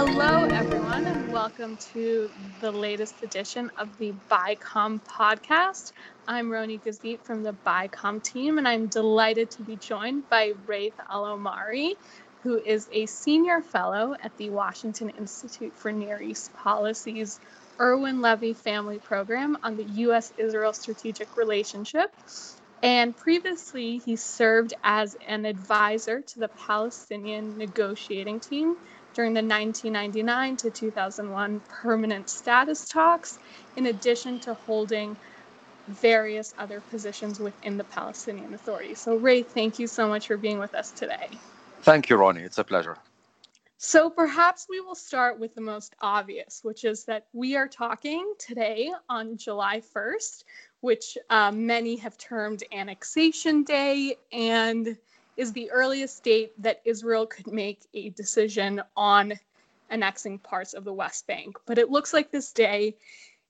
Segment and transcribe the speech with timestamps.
[0.00, 2.30] Hello, everyone, and welcome to
[2.60, 5.90] the latest edition of the BICOM podcast.
[6.28, 10.92] I'm Roni Gazit from the BICOM team, and I'm delighted to be joined by Ghaith
[11.10, 11.96] al-Omari,
[12.44, 17.40] who is a senior fellow at the Washington Institute for Near East Policy's
[17.80, 20.32] Irwin Levy Family Program on the U.S.
[20.38, 22.14] Israel Strategic Relationship.
[22.84, 28.76] And previously, he served as an advisor to the Palestinian negotiating team
[29.18, 33.40] during the 1999 to 2001 permanent status talks,
[33.74, 35.16] in addition to holding
[35.88, 38.94] various other positions within the Palestinian Authority.
[38.94, 41.30] So, Ray, thank you so much for being with us today.
[41.82, 42.44] Thank you, Roni.
[42.44, 42.96] It's a pleasure.
[43.78, 48.34] So perhaps we will start with the most obvious, which is that we are talking
[48.38, 50.44] today on July 1st,
[50.80, 54.96] which uh, many have termed Annexation Day and
[55.38, 59.32] is the earliest date that Israel could make a decision on
[59.88, 61.56] annexing parts of the West Bank.
[61.64, 62.96] But it looks like this day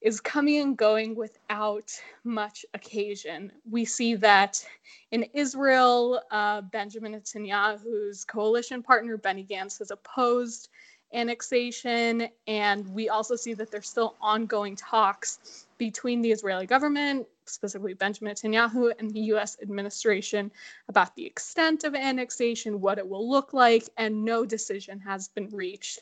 [0.02, 1.90] is coming and going without
[2.22, 3.50] much occasion.
[3.68, 4.64] We see that
[5.10, 10.68] in Israel, uh, Benjamin Netanyahu's coalition partner, Benny Gantz, has opposed
[11.14, 12.28] annexation.
[12.46, 18.34] And we also see that there's still ongoing talks between the Israeli government, specifically Benjamin
[18.34, 20.50] Netanyahu, and the US administration
[20.88, 25.48] about the extent of annexation, what it will look like, and no decision has been
[25.50, 26.00] reached.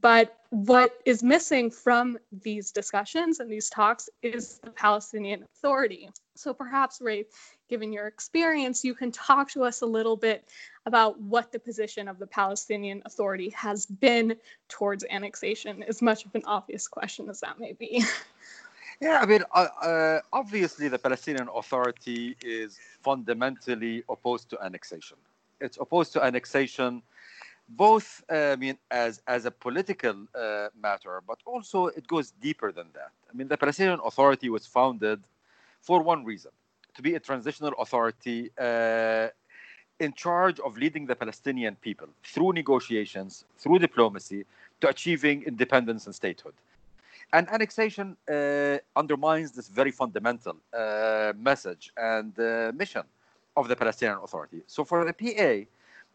[0.00, 6.08] But what is missing from these discussions and these talks is the Palestinian Authority.
[6.36, 7.24] So perhaps, Ray,
[7.68, 10.48] given your experience, you can talk to us a little bit
[10.86, 14.36] about what the position of the Palestinian Authority has been
[14.68, 18.04] towards annexation, as much of an obvious question as that may be.
[19.00, 25.16] Yeah, I mean, uh, uh, obviously, the Palestinian Authority is fundamentally opposed to annexation.
[25.60, 27.02] It's opposed to annexation
[27.68, 32.72] both uh, I mean as as a political uh, matter, but also it goes deeper
[32.72, 33.12] than that.
[33.30, 35.20] I mean, the Palestinian Authority was founded
[35.80, 36.50] for one reason:
[36.94, 39.28] to be a transitional authority uh,
[40.00, 44.44] in charge of leading the Palestinian people through negotiations, through diplomacy,
[44.80, 46.54] to achieving independence and statehood.
[47.32, 53.04] And annexation uh, undermines this very fundamental uh, message and uh, mission
[53.56, 54.62] of the Palestinian Authority.
[54.66, 55.66] So for the PA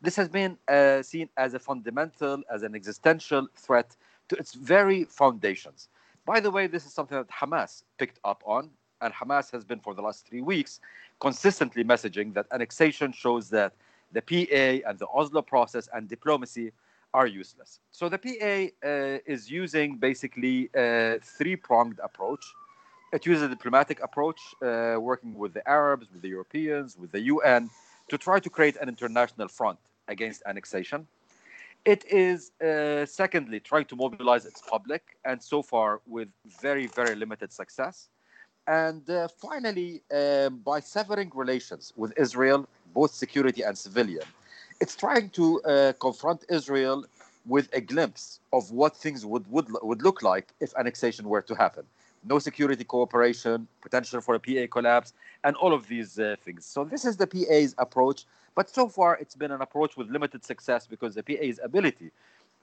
[0.02, 3.96] this has been uh, seen as a fundamental, as an existential threat
[4.30, 5.90] to its very foundations.
[6.26, 8.70] By the way, this is something that Hamas picked up on,
[9.02, 10.80] and Hamas has been for the last three weeks
[11.20, 13.74] consistently messaging that annexation shows that
[14.12, 16.72] the PA and the Oslo process and diplomacy
[17.18, 17.72] are useless.
[18.00, 18.56] So the PA
[18.88, 22.44] uh, is using basically a three-pronged approach.
[23.18, 27.24] It uses a diplomatic approach, uh, working with the Arabs, with the Europeans, with the
[27.34, 27.62] UN,
[28.12, 29.80] to try to create an international front
[30.16, 31.00] against annexation.
[31.94, 36.30] It is, uh, secondly, trying to mobilize its public, and so far with
[36.66, 37.96] very, very limited success.
[38.68, 42.60] And uh, finally, um, by severing relations with Israel,
[43.00, 44.28] both security and civilian,
[44.80, 47.06] it's trying to uh, confront Israel
[47.46, 51.56] with a glimpse of what things would, would, would look like if annexation were to
[51.56, 51.84] happen.
[52.26, 56.66] No security cooperation, potential for a PA collapse, and all of these uh, things.
[56.66, 58.26] So, this is the PA's approach
[58.58, 62.10] but so far, it's been an approach with limited success because the PA's ability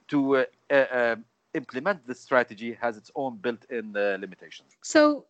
[0.08, 4.70] to uh, uh, um, implement this strategy has its own built-in uh, limitations.
[4.82, 5.24] So,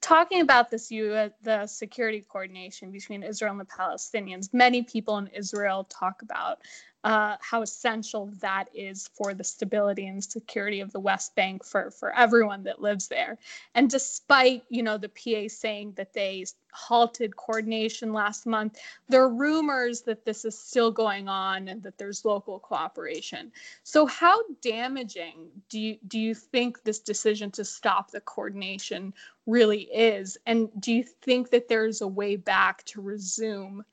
[0.00, 4.52] talking about this, you uh, the security coordination between Israel and the Palestinians.
[4.52, 6.58] Many people in Israel talk about
[7.04, 11.90] uh, how essential that is for the stability and security of the West Bank for
[11.90, 13.38] for everyone that lives there.
[13.76, 18.78] And despite you know the PA saying that they halted coordination last month,
[19.08, 23.52] there are rumors that this is still going on and that there's local cooperation.
[23.84, 29.14] So how damaging do you do you think this decision to stop the coordination
[29.46, 30.36] really is?
[30.46, 33.84] And do you think that there's a way back to resume?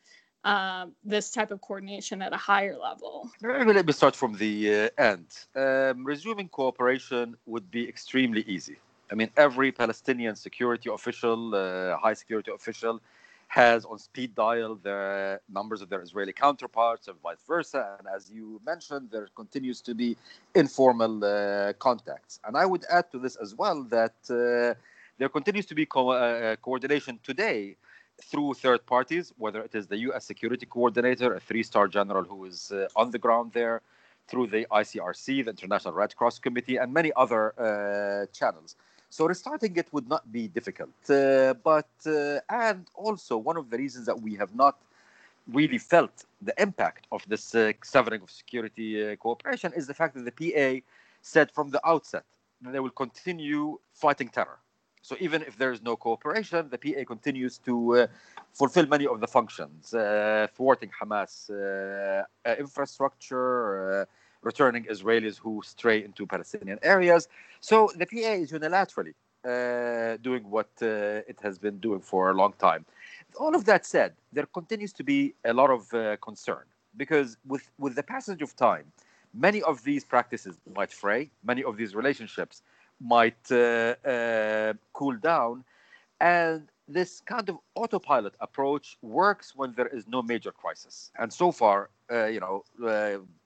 [0.44, 3.30] uh, this type of coordination at a higher level?
[3.42, 5.28] Let me start from the uh, end.
[5.56, 8.78] Um, resuming cooperation would be extremely easy.
[9.12, 13.02] I mean, every Palestinian security official, uh, high security official,
[13.48, 17.98] has on speed dial the numbers of their Israeli counterparts and vice versa.
[18.00, 20.18] And as you mentioned, there continues to be
[20.56, 22.40] informal uh, contacts.
[22.46, 24.74] And I would add to this as well that uh,
[25.24, 27.78] there continues to be co- uh, coordination today
[28.30, 30.26] through third parties, whether it is the U.S.
[30.26, 33.78] security coordinator, a three-star general who is uh, on the ground there,
[34.28, 38.76] through the ICRC, the International Red Cross Committee, and many other uh, channels.
[39.10, 40.98] So restarting it would not be difficult.
[41.10, 44.76] Uh, but uh, and also one of the reasons that we have not
[45.58, 46.16] really felt
[46.50, 50.36] the impact of this uh, severing of security uh, cooperation is the fact that the
[50.42, 50.70] PA
[51.22, 52.26] said from the outset
[52.64, 54.60] that they will continue fighting terror.
[55.04, 58.08] So even if there is no cooperation, the PA continues to uh,
[58.54, 64.08] fulfill many of the functions, uh, thwarting Hamas uh, uh, infrastructure,
[64.42, 67.28] returning Israelis who stray into Palestinian areas.
[67.60, 69.14] So the PA is unilaterally
[70.22, 72.86] doing what it has been doing for a long time
[73.40, 76.64] all of that said, there continues to be a lot of uh, concern
[76.98, 78.86] because with, with the passage of time,
[79.34, 82.62] many of these practices might fray, many of these relationships
[83.00, 85.64] might uh, uh, cool down,
[86.20, 91.12] and this kind of autopilot approach works when there is no major crisis.
[91.18, 92.64] And so far, uh, you know,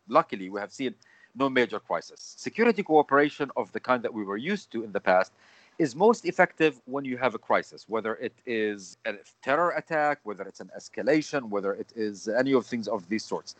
[0.07, 0.95] luckily, we have seen
[1.35, 2.35] no major crisis.
[2.37, 5.31] Security cooperation of the kind that we were used to in the past
[5.77, 10.43] is most effective when you have a crisis, whether it is a terror attack, whether
[10.43, 13.55] it's an escalation, whether it is any of things of these sorts.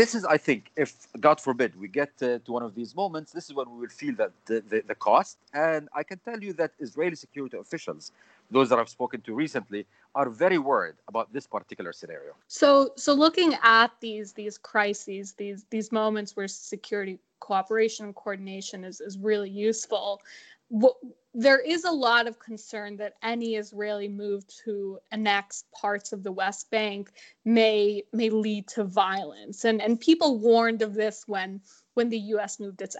[0.00, 3.30] This is, I think, if God forbid we get to, to one of these moments,
[3.30, 5.38] this is when we will feel that the, the, the cost.
[5.52, 8.10] And I can tell you that Israeli security officials,
[8.50, 9.86] those that I've spoken to recently,
[10.16, 12.32] are very worried about this particular scenario.
[12.48, 18.84] So, so looking at these these crises, these these moments where security cooperation and coordination
[18.84, 20.20] is, is really useful
[20.68, 20.96] what,
[21.34, 26.30] there is a lot of concern that any Israeli move to annex parts of the
[26.30, 27.10] West Bank
[27.44, 31.60] may may lead to violence, and and people warned of this when
[31.94, 32.60] when the U.S.
[32.60, 32.96] moved its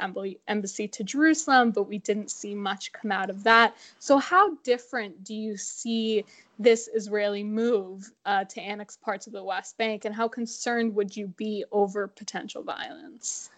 [0.48, 3.76] embassy to Jerusalem, but we didn't see much come out of that.
[3.98, 6.24] So, how different do you see
[6.58, 11.16] this Israeli move uh, to annex parts of the West Bank, and how concerned would
[11.16, 13.50] you be over potential violence?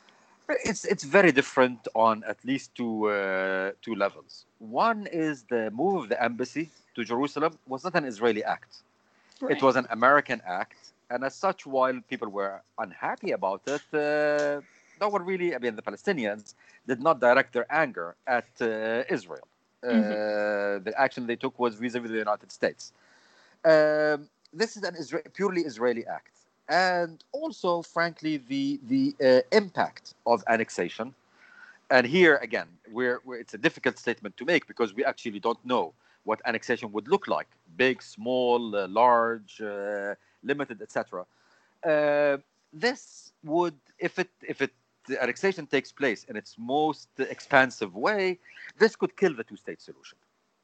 [0.49, 4.45] It's it's very different on at least two uh, two levels.
[4.59, 8.83] One is the move of the embassy to Jerusalem was not an Israeli act;
[9.41, 9.57] right.
[9.57, 14.61] it was an American act, and as such, while people were unhappy about it, uh,
[15.01, 15.55] no one really.
[15.55, 16.55] I mean, the Palestinians
[16.87, 19.49] did not direct their anger at uh, Israel.
[19.83, 20.85] Uh, mm-hmm.
[20.85, 22.93] The action they took was vis-a-vis the United States.
[23.65, 26.36] Um, this is an Isra- purely Israeli act
[26.69, 31.15] and also, frankly, the the uh, impact of annexation.
[31.89, 35.65] And here again, we're, we're, it's a difficult statement to make because we actually don't
[35.65, 37.47] know what annexation would look like:
[37.77, 41.25] big, small, uh, large, uh, limited, etc.
[41.85, 42.39] Uh,
[42.73, 44.73] this would, if it if it
[45.07, 48.41] the annexation takes place in its most expansive way,
[48.77, 50.19] this could kill the two-state solution.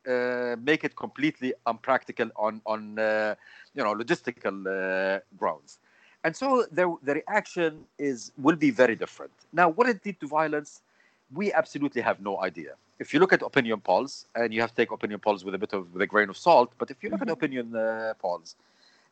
[0.05, 3.37] Uh, make it completely unpractical on on uh,
[3.73, 5.79] you know logistical uh, grounds
[6.25, 9.33] and so the, the reaction is will be very different.
[9.53, 10.83] Now, what it did to violence?
[11.35, 12.75] We absolutely have no idea.
[12.99, 15.59] If you look at opinion polls, and you have to take opinion polls with a
[15.59, 17.31] bit of with a grain of salt, but if you look mm-hmm.
[17.31, 18.55] at opinion uh, polls,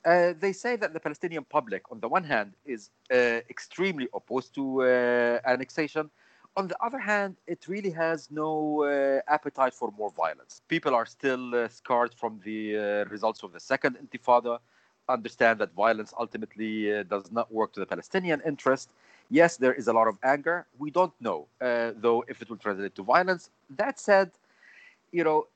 [0.05, 3.17] uh, they say that the Palestinian public, on the one hand, is uh,
[3.55, 6.11] extremely opposed to uh, annexation.
[6.57, 10.63] On the other hand, it really has no uh, appetite for more violence.
[10.69, 14.59] People are still uh, scarred from the results of the second Intifada
[15.09, 18.91] understand that violence ultimately uh, does not work to the Palestinian interest.
[19.31, 20.67] Yes, there is a lot of anger.
[20.79, 23.51] We don't know, uh, though, if it will translate to violence.
[23.71, 24.31] That said,
[25.13, 25.47] you know,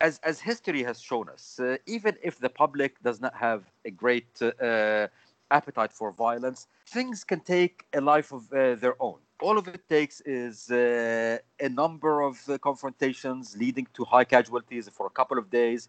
[0.00, 3.90] as, as history has shown us, uh, even if the public does not have a
[3.90, 5.06] great uh, uh,
[5.50, 9.18] appetite for violence, things can take a life of uh, their own.
[9.40, 15.10] All of it takes is a number of confrontations leading to high casualties for a
[15.10, 15.88] couple of days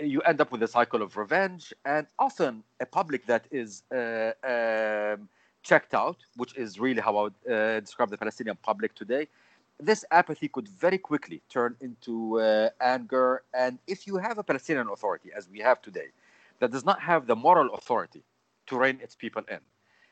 [0.00, 4.32] you end up with a cycle of revenge and often a public that is uh,
[4.44, 5.28] um,
[5.62, 9.28] checked out, which is really how I would uh, describe the Palestinian public today.
[9.80, 13.42] This apathy could very quickly turn into uh, anger.
[13.54, 16.08] And if you have a Palestinian authority, as we have today,
[16.60, 18.22] that does not have the moral authority
[18.66, 19.58] to rein its people in,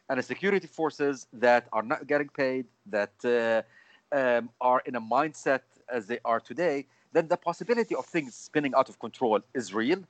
[0.08, 3.62] and the security forces that are not getting paid, that uh,
[4.16, 8.74] um, are in a mindset as they are today, then the possibility of things spinning
[8.74, 10.02] out of control is real.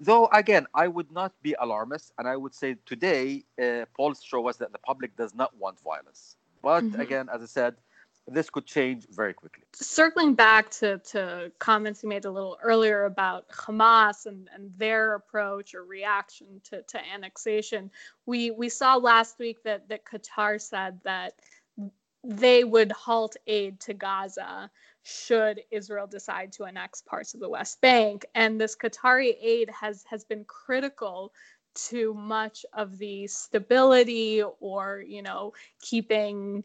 [0.00, 4.48] Though, again, I would not be alarmist, and I would say today uh, polls show
[4.48, 6.36] us that the public does not want violence.
[6.62, 7.00] But mm-hmm.
[7.00, 7.74] again, as I said,
[8.26, 9.64] this could change very quickly.
[9.74, 15.14] Circling back to, to comments you made a little earlier about Hamas and, and their
[15.14, 17.90] approach or reaction to, to annexation,
[18.24, 21.34] we, we saw last week that, that Qatar said that
[22.24, 24.70] they would halt aid to Gaza
[25.02, 28.24] should Israel decide to annex parts of the West Bank.
[28.34, 31.32] And this Qatari aid has has been critical
[31.74, 36.64] to much of the stability or you know keeping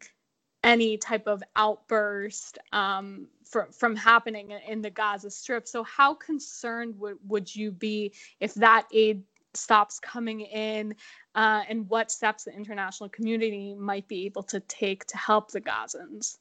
[0.63, 5.68] any type of outburst um, from from happening in the Gaza Strip.
[5.68, 10.96] So how concerned would would you be if that aid stops coming in,
[11.36, 15.62] uh, and what steps the international community might be able to take to help the
[15.62, 16.38] Gazans?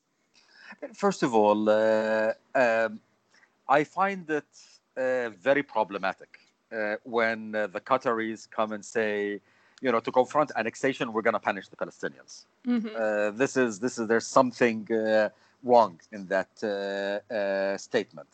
[0.95, 3.00] First of all, uh, um,
[3.69, 4.45] I find it
[4.97, 6.38] uh, very problematic
[6.73, 9.41] uh, when uh, the Qataris come and say,
[9.81, 12.45] you know, to confront annexation, we're going to punish the Palestinians.
[12.67, 12.88] Mm-hmm.
[12.97, 15.29] Uh, this is this is there's something uh,
[15.62, 18.29] wrong in that statement.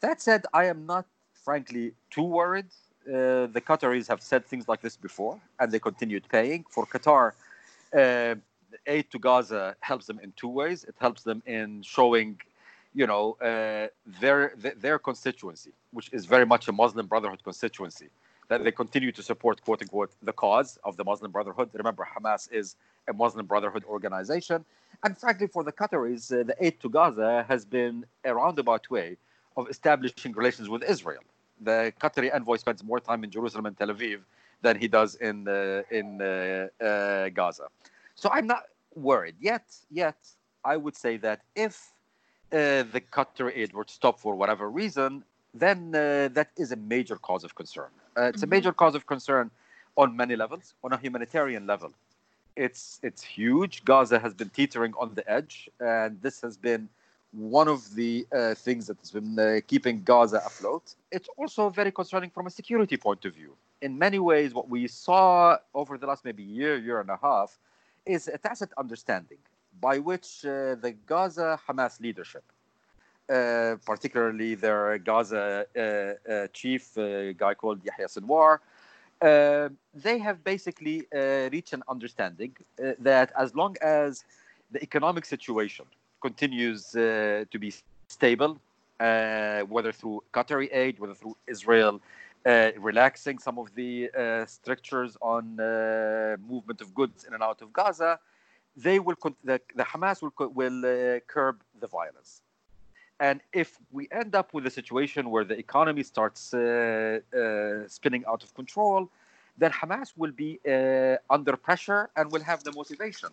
[0.00, 2.66] That said, I am not, frankly, too worried.
[3.06, 6.64] The Qataris have said things like this before, and they continued paying.
[6.68, 7.32] For Qatar,
[8.86, 10.84] aid to Gaza helps them in two ways.
[10.84, 12.40] It helps them in showing,
[12.94, 13.88] you know, uh,
[14.20, 18.08] their their constituency, which is very much a Muslim Brotherhood constituency,
[18.48, 21.70] that they continue to support, quote unquote, the cause of the Muslim Brotherhood.
[21.72, 22.76] Remember, Hamas is
[23.08, 24.64] a Muslim Brotherhood organization,
[25.04, 29.16] and frankly, for the Qataris, uh, the aid to Gaza has been a roundabout way
[29.56, 31.22] of establishing relations with Israel.
[31.64, 34.20] The Qatari envoy spends more time in Jerusalem and Tel Aviv
[34.62, 37.68] than he does in uh, in uh, uh, Gaza.
[38.14, 38.64] So I'm not
[38.94, 39.64] worried yet.
[39.90, 40.16] Yet
[40.64, 41.92] I would say that if
[42.52, 46.76] uh, the Qatar aid were to stop for whatever reason, then uh, that is a
[46.76, 47.90] major cause of concern.
[48.16, 48.44] Uh, it's mm-hmm.
[48.44, 49.50] a major cause of concern
[49.96, 50.74] on many levels.
[50.84, 51.92] On a humanitarian level,
[52.56, 53.84] it's it's huge.
[53.84, 56.88] Gaza has been teetering on the edge, and this has been
[57.32, 60.94] one of the uh, things that has been uh, keeping Gaza afloat.
[61.10, 63.56] It's also very concerning from a security point of view.
[63.80, 67.58] In many ways, what we saw over the last maybe year, year and a half,
[68.04, 69.38] is a tacit understanding
[69.80, 72.44] by which uh, the Gaza Hamas leadership,
[73.30, 78.58] uh, particularly their Gaza uh, uh chief, a guy called Yahya Sinwar,
[79.94, 81.06] they have basically
[81.50, 82.54] reached an understanding
[82.98, 84.24] that as long as
[84.70, 85.86] the economic situation
[86.22, 87.70] continues to be
[88.08, 88.52] stable,
[88.98, 92.00] whether through Qatari aid, whether through Israel
[92.44, 97.62] uh, relaxing some of the uh, strictures on uh, movement of goods in and out
[97.62, 98.18] of Gaza,
[98.76, 99.14] they will
[99.44, 102.42] the, the Hamas will will uh, curb the violence.
[103.20, 108.24] And if we end up with a situation where the economy starts uh, uh, spinning
[108.26, 109.08] out of control,
[109.56, 110.58] then Hamas will be
[111.30, 113.28] under pressure and will have the motivation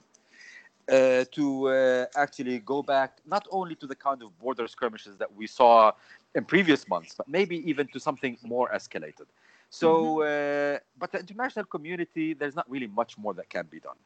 [0.91, 5.33] uh, to uh, actually go back not only to the kind of border skirmishes that
[5.35, 5.91] we saw
[6.35, 9.27] in previous months, but maybe even to something more escalated.
[9.69, 10.75] So, mm-hmm.
[10.75, 13.97] uh, but the international community, there's not really much more that can be done.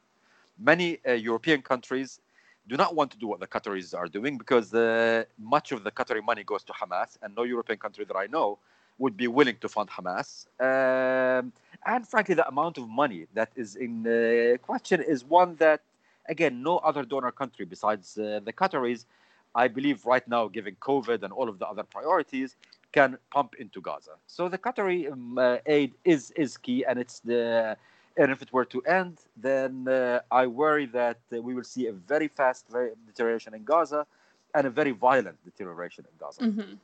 [0.58, 2.20] Many uh, European countries
[2.66, 5.90] do not want to do what the Qataris are doing because uh, much of the
[5.90, 8.58] Qatari money goes to Hamas, and no European country that I know
[8.98, 10.46] would be willing to fund Hamas.
[10.60, 11.52] Um,
[11.86, 15.80] and frankly, the amount of money that is in uh, question is one that,
[16.28, 19.06] again, no other donor country besides uh, the Qataris
[19.54, 22.56] I believe right now, given COVID and all of the other priorities,
[22.92, 24.12] can pump into Gaza.
[24.26, 27.76] So the Qatari um, uh, aid is is key, and it's the
[28.16, 31.86] and if it were to end, then uh, I worry that uh, we will see
[31.88, 32.66] a very fast
[33.06, 34.06] deterioration in Gaza
[34.54, 36.40] and a very violent deterioration in Gaza.
[36.42, 36.74] Mm-hmm.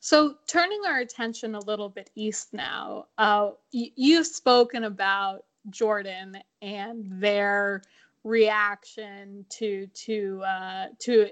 [0.00, 6.38] So, turning our attention a little bit east now, uh, y- you've spoken about Jordan
[6.62, 7.82] and their
[8.24, 11.28] reaction to to uh, to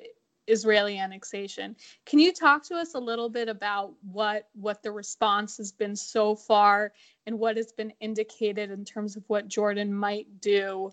[0.47, 1.77] Israeli annexation.
[2.05, 5.97] Can you talk to us a little bit about what what the response has been
[5.97, 6.93] so far
[7.27, 10.91] and what has been indicated in terms of what Jordan might do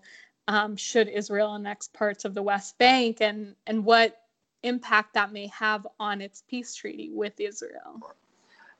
[0.48, 4.22] um, should Israel annex parts of the West Bank and and what
[4.62, 8.00] impact that may have on its peace treaty with Israel?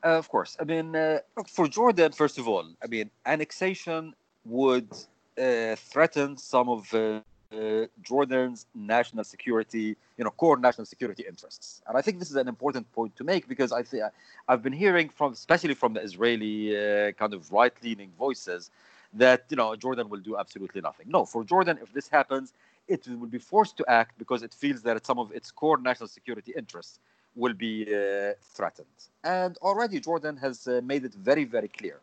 [0.03, 0.57] Uh, of course.
[0.59, 4.87] I mean, uh, for Jordan, first of all, I mean, annexation would
[5.37, 7.23] uh, threaten some of the
[7.53, 11.81] uh, Jordan's national security, you know, core national security interests.
[11.87, 14.03] And I think this is an important point to make because I think
[14.47, 18.71] I've been hearing from, especially from the Israeli uh, kind of right-leaning voices,
[19.13, 21.07] that you know Jordan will do absolutely nothing.
[21.09, 22.53] No, for Jordan, if this happens,
[22.87, 26.09] it will be forced to act because it feels that some of its core national
[26.09, 26.99] security interests
[27.35, 28.97] will be uh, threatened.
[29.23, 31.99] And already Jordan has uh, made it very, very clear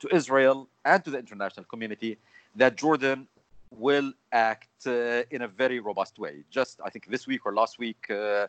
[0.00, 2.18] to Israel and to the international community
[2.56, 3.26] that Jordan
[3.70, 6.44] will act uh, in a very robust way.
[6.50, 8.46] Just, I think, this week or last week, uh,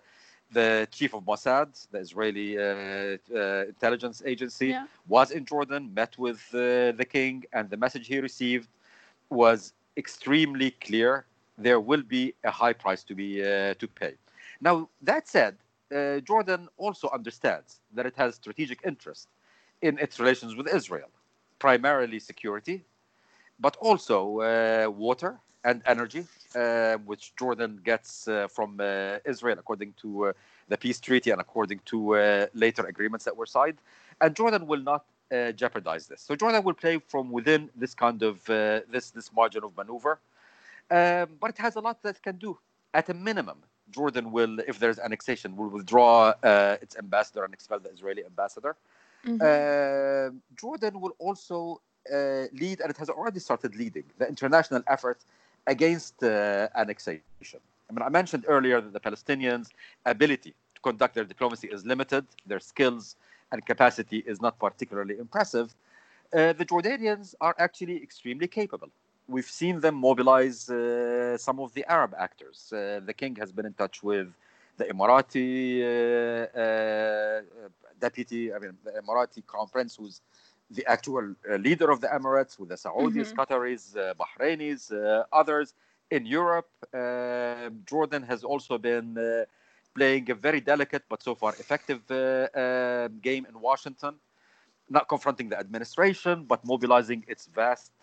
[0.51, 4.85] the chief of Mossad, the Israeli uh, uh intelligence agency, yeah.
[5.07, 8.69] was in Jordan, met with uh, the king, and the message he received
[9.29, 11.25] was extremely clear.
[11.57, 14.13] There will be a high price to be uh, to pay.
[14.61, 15.55] Now that said,
[16.23, 19.27] Jordan also understands that it has strategic interest
[19.81, 21.09] in its relations with Israel,
[21.59, 22.83] primarily security,
[23.59, 28.79] but also uh, water and energy, uh, which Jordan gets uh, from
[29.25, 30.33] Israel according to
[30.67, 33.77] the peace treaty and according to later agreements that were signed.
[34.21, 36.21] And Jordan will not uh, jeopardize this.
[36.21, 40.19] So Jordan will play from within this kind of uh, this this margin of maneuver,
[40.91, 42.57] um, but it has a lot that it can do.
[42.93, 43.57] At a minimum,
[43.89, 48.75] Jordan will, if there's annexation, will withdraw uh, its ambassador and expel the Israeli ambassador.
[49.25, 50.37] Mm-hmm.
[50.55, 55.19] Jordan will also uh, lead, and it has already started leading, the international effort
[55.67, 57.59] against uh, annexation.
[57.89, 59.69] I mean, I mentioned earlier that the Palestinians'
[60.05, 63.15] ability to conduct their diplomacy is limited, their skills
[63.51, 65.73] and capacity is not particularly impressive.
[66.33, 68.89] Uh, the Jordanians are actually extremely capable.
[69.27, 72.71] We've seen them mobilize uh, some of the Arab actors.
[72.71, 74.27] Uh, the king has been in touch with
[74.77, 75.81] the Emirati
[76.55, 77.41] uh,
[77.99, 80.21] deputy, I mean, the Emirati crown prince, who's
[80.71, 83.39] the actual uh, leader of the Emirates, with the Saudis, mm-hmm.
[83.39, 85.73] Qataris, uh, Bahrainis, uh, others
[86.11, 86.69] in Europe.
[86.93, 89.45] Uh, Jordan has also been uh,
[89.93, 94.15] playing a very delicate but so far effective uh, game in Washington,
[94.89, 97.93] not confronting the administration but mobilizing its vast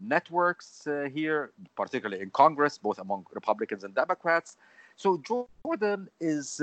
[0.00, 4.56] networks here, particularly in Congress, both among Republicans and Democrats.
[4.96, 5.20] So
[5.64, 6.60] Jordan is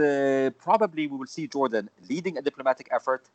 [0.58, 3.26] probably we will see Jordan leading a diplomatic effort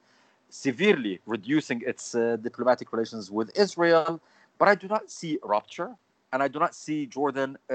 [0.50, 4.20] severely reducing its uh, diplomatic relations with Israel.
[4.58, 5.90] But I do not see rupture,
[6.32, 7.74] and I do not see Jordan uh,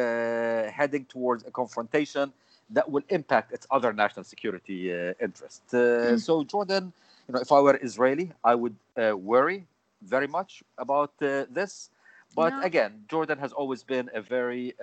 [0.70, 2.32] heading towards a confrontation
[2.72, 5.74] that will impact its other national security uh, interests.
[5.74, 6.20] Mm.
[6.20, 6.94] So Jordan,
[7.28, 9.66] you know, if I were Israeli, I would uh, worry
[10.02, 11.90] very much about uh, this.
[12.36, 12.62] But no.
[12.64, 14.74] again, Jordan has always been a very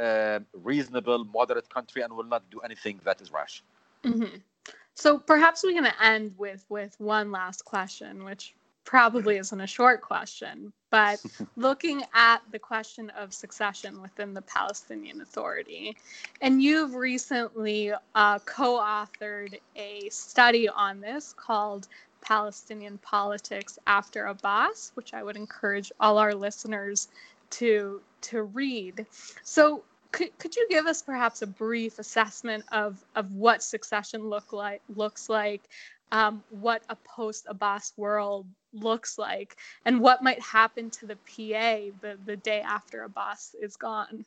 [0.55, 3.63] reasonable, moderate country and will not do anything that is rash.
[4.05, 4.37] Mm-hmm.
[4.95, 10.03] So perhaps we can end with with one last question, which probably isn't a short
[10.03, 11.23] question, but
[11.57, 15.97] looking at the question of succession within the Palestinian Authority,
[16.41, 21.89] and you've recently uh, co-authored a study on this called
[22.21, 27.09] Palestinian Politics After Abbas, which I would encourage all our listeners
[27.51, 29.07] to to read.
[29.43, 34.53] So could, could you give us perhaps a brief assessment of, of what succession look
[34.53, 35.63] like looks like,
[36.13, 41.97] um, what a post Abbas world looks like, and what might happen to the PA
[42.03, 44.25] the, the day after Abbas is gone?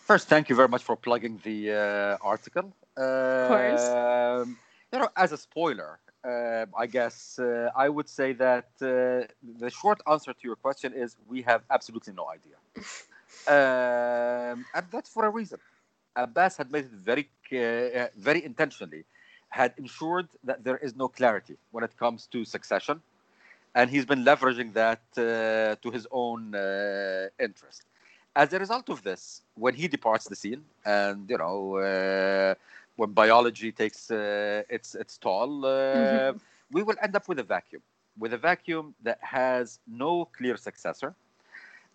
[0.00, 2.72] First, thank you very much for plugging the uh, article.
[2.98, 3.88] Uh, of course.
[3.94, 4.58] Um,
[4.92, 9.26] you know, as a spoiler, uh, I guess uh, I would say that uh,
[9.58, 12.56] the short answer to your question is we have absolutely no idea.
[13.46, 15.58] Um, and that's for a reason.
[16.16, 19.04] Abbas had made it very, uh, very intentionally,
[19.48, 23.00] had ensured that there is no clarity when it comes to succession,
[23.74, 27.84] and he's been leveraging that uh, to his own uh, interest.
[28.36, 32.54] As a result of this, when he departs the scene, and you know, uh,
[32.96, 36.38] when biology takes uh, its its toll, uh, mm-hmm.
[36.70, 37.82] we will end up with a vacuum,
[38.18, 41.14] with a vacuum that has no clear successor.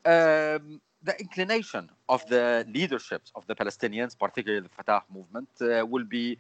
[0.05, 6.03] Um, the inclination of the leaderships of the Palestinians, particularly the Fatah movement, uh, will
[6.03, 6.37] be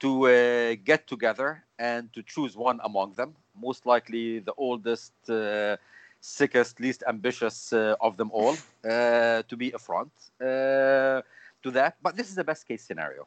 [0.00, 5.76] to uh, get together and to choose one among them, most likely the oldest, uh,
[6.20, 11.22] sickest, least ambitious uh, of them all, uh, to be a front uh,
[11.62, 11.96] to that.
[12.02, 13.26] But this is the best case scenario.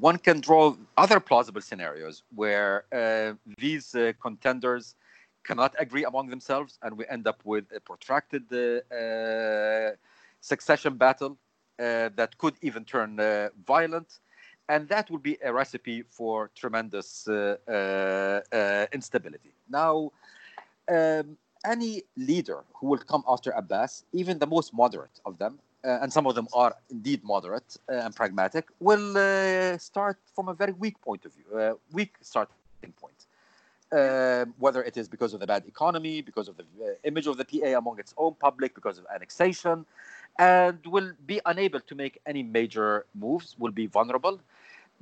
[0.00, 2.84] One can draw other plausible scenarios where
[3.58, 4.94] these contenders
[5.44, 8.44] cannot agree among themselves, and we end up with a protracted
[10.42, 11.38] succession battle
[11.78, 14.20] uh, that could even turn uh, violent.
[14.68, 19.52] And that would be a recipe for tremendous uh, instability.
[19.68, 20.12] Now,
[20.90, 25.98] um, any leader who will come after Abbas, even the most moderate of them, uh,
[26.02, 30.54] and some of them are indeed moderate uh, and pragmatic, will uh, start from a
[30.54, 33.26] very weak point of view, a weak starting point.
[34.58, 36.66] whether it is because of the bad economy, because of the
[37.04, 39.84] image of the PA among its own public, because of annexation,
[40.38, 44.40] and will be unable to make any major moves, will be vulnerable.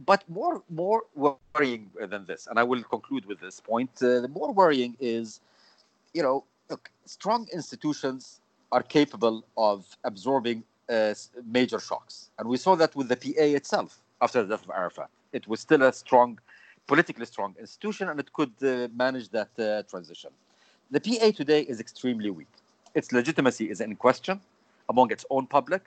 [0.06, 3.90] But more, more worrying than this, and I will conclude with this point.
[4.02, 5.40] Uh, the more worrying is,
[6.14, 8.40] you know, look, strong institutions
[8.72, 11.14] are capable of absorbing uh,
[11.44, 15.10] major shocks, and we saw that with the PA itself after the death of Arafat.
[15.32, 16.38] It was still a strong,
[16.86, 20.30] politically strong institution, and it could uh, manage that uh, transition.
[20.90, 22.48] The PA today is extremely weak.
[22.94, 24.40] Its legitimacy is in question
[24.92, 25.82] among its own public.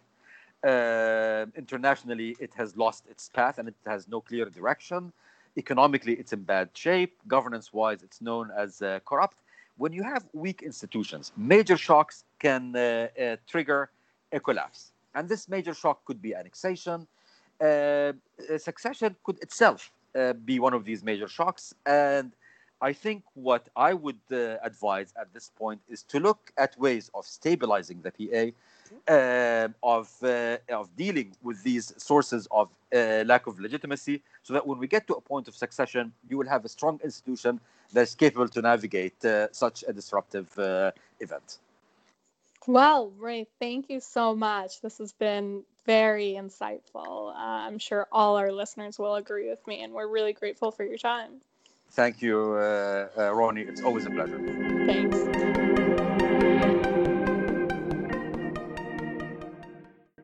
[0.64, 5.12] Uh, internationally, it has lost its path and it has no clear direction.
[5.64, 7.14] Economically, it's in bad shape.
[7.28, 9.38] Governance wise, it's known as uh, corrupt.
[9.78, 13.82] When you have weak institutions, major shocks can uh, uh trigger
[14.38, 14.80] a collapse.
[15.16, 17.00] And this major shock could be annexation.
[17.62, 18.14] Uh,
[18.58, 21.74] succession could itself uh, be one of these major shocks.
[21.86, 22.32] And
[22.82, 27.10] I think what I would uh, advise at this point is to look at ways
[27.14, 28.44] of stabilizing the PA,
[29.08, 34.66] uh, of uh, of dealing with these sources of uh, lack of legitimacy, so that
[34.66, 37.60] when we get to a point of succession, you will have a strong institution
[37.92, 41.58] that's capable to navigate uh, such a disruptive uh, event.
[42.66, 44.82] Well, Ray, thank you so much.
[44.82, 47.34] This has been very insightful.
[47.36, 50.86] Uh, I'm sure all our listeners will agree with me, and we're really grateful for
[50.86, 51.42] your time.
[51.92, 53.68] Thank you, uh, uh, Roni.
[53.68, 54.40] It's always a pleasure.
[54.86, 55.53] Thanks.